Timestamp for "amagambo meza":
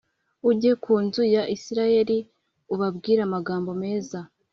3.27-4.19